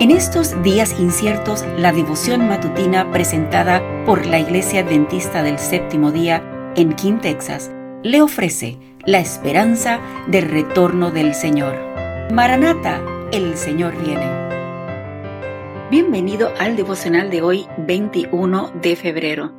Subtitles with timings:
[0.00, 6.72] En estos días inciertos, la devoción matutina presentada por la Iglesia Adventista del Séptimo Día
[6.76, 7.72] en King, Texas,
[8.04, 11.74] le ofrece la esperanza del retorno del Señor.
[12.32, 13.02] Maranata,
[13.32, 14.30] el Señor viene.
[15.90, 19.52] Bienvenido al devocional de hoy, 21 de febrero,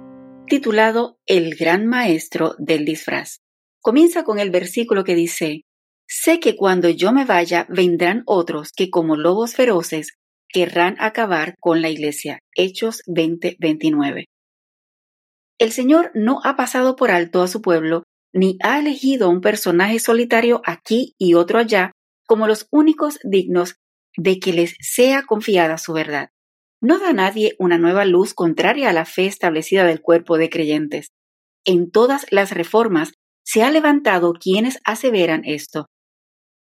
[0.48, 3.42] titulado El Gran Maestro del Disfraz.
[3.82, 5.66] Comienza con el versículo que dice,
[6.12, 10.19] Sé que cuando yo me vaya vendrán otros que como lobos feroces
[10.52, 12.40] querrán acabar con la iglesia.
[12.56, 14.26] Hechos 20:29.
[15.60, 18.04] El Señor no ha pasado por alto a su pueblo
[18.34, 21.92] ni ha elegido un personaje solitario aquí y otro allá
[22.28, 23.76] como los únicos dignos
[24.16, 26.30] de que les sea confiada su verdad.
[26.82, 30.50] No da a nadie una nueva luz contraria a la fe establecida del cuerpo de
[30.50, 31.10] creyentes.
[31.66, 35.88] En todas las reformas se ha levantado quienes aseveran esto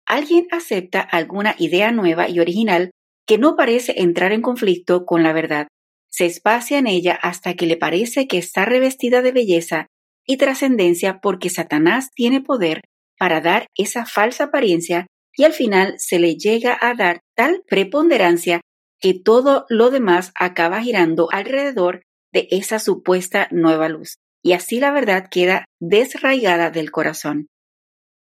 [0.07, 2.91] alguien acepta alguna idea nueva y original
[3.27, 5.69] que no parece entrar en conflicto con la verdad.
[6.11, 9.87] Se espacia en ella hasta que le parece que está revestida de belleza
[10.27, 12.83] y trascendencia porque Satanás tiene poder
[13.19, 18.61] para dar esa falsa apariencia y al final se le llega a dar tal preponderancia
[19.01, 24.17] que todo lo demás acaba girando alrededor de esa supuesta nueva luz.
[24.45, 27.47] Y así la verdad queda desraigada del corazón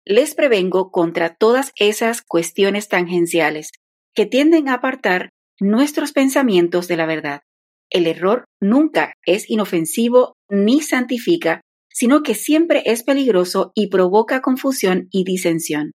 [0.05, 3.71] les prevengo contra todas esas cuestiones tangenciales
[4.13, 7.41] que tienden a apartar nuestros pensamientos de la verdad.
[7.89, 15.07] El error nunca es inofensivo ni santifica, sino que siempre es peligroso y provoca confusión
[15.11, 15.91] y disensión.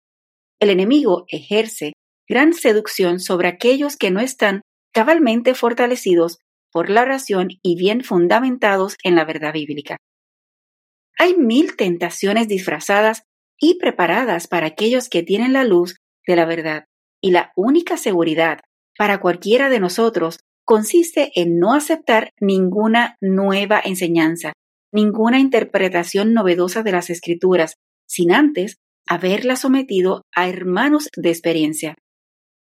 [0.61, 1.93] El enemigo ejerce
[2.29, 6.39] gran seducción sobre aquellos que no están cabalmente fortalecidos
[6.73, 9.97] por la oración y bien fundamentados en la verdad bíblica.
[11.19, 13.23] Hay mil tentaciones disfrazadas
[13.59, 16.85] y preparadas para aquellos que tienen la luz de la verdad.
[17.21, 18.61] Y la única seguridad
[18.97, 24.53] para cualquiera de nosotros consiste en no aceptar ninguna nueva enseñanza,
[24.93, 27.77] ninguna interpretación novedosa de las escrituras,
[28.07, 28.77] sin antes
[29.07, 31.95] haberla sometido a hermanos de experiencia,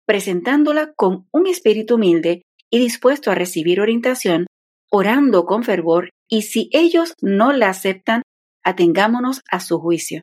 [0.05, 4.47] presentándola con un espíritu humilde y dispuesto a recibir orientación,
[4.91, 8.23] orando con fervor, y si ellos no la aceptan,
[8.63, 10.21] atengámonos a su juicio.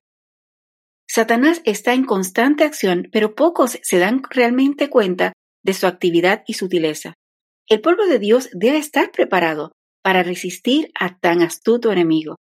[1.14, 5.32] Satanás está en constante acción, pero pocos se dan realmente cuenta
[5.62, 7.14] de su actividad y sutileza.
[7.68, 9.70] El pueblo de Dios debe estar preparado
[10.02, 12.34] para resistir a tan astuto enemigo.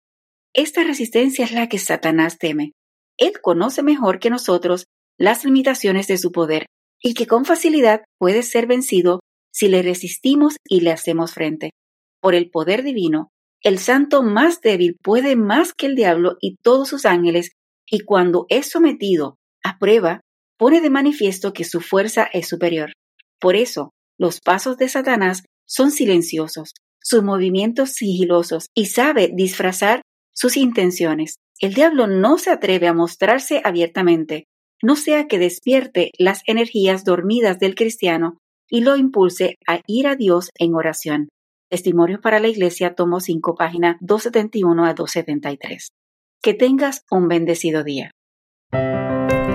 [0.54, 2.72] Esta resistencia es la que Satanás teme.
[3.18, 4.86] Él conoce mejor que nosotros
[5.18, 6.68] las limitaciones de su poder
[7.02, 9.20] y que con facilidad puede ser vencido
[9.52, 11.72] si le resistimos y le hacemos frente.
[12.22, 13.32] Por el poder divino,
[13.64, 17.52] el santo más débil puede más que el diablo y todos sus ángeles
[17.92, 20.22] y cuando es sometido a prueba,
[20.58, 22.94] pone de manifiesto que su fuerza es superior.
[23.40, 30.02] Por eso, los pasos de Satanás son silenciosos, sus movimientos sigilosos y sabe disfrazar
[30.34, 31.36] sus intenciones.
[31.60, 34.46] El diablo no se atreve a mostrarse abiertamente,
[34.82, 38.38] no sea que despierte las energías dormidas del cristiano
[38.70, 41.30] y lo impulse a ir a Dios en oración.
[41.70, 45.90] Testimonio para la Iglesia, tomo 5, página 271 a 273.
[46.44, 48.16] Que tengas un bendecido día.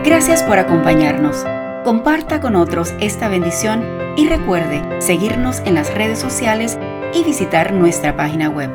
[0.05, 1.45] Gracias por acompañarnos.
[1.85, 3.83] Comparta con otros esta bendición
[4.17, 6.79] y recuerde seguirnos en las redes sociales
[7.13, 8.71] y visitar nuestra página web.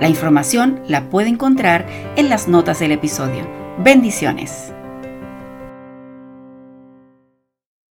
[0.00, 3.46] La información la puede encontrar en las notas del episodio.
[3.78, 4.72] Bendiciones.